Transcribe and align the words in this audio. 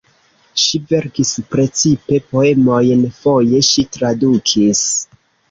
Ŝi 0.61 0.79
verkis 0.91 1.33
precipe 1.55 2.19
poemojn, 2.31 3.05
foje 3.19 3.61
ŝi 3.69 3.87
tradukis. 3.99 4.83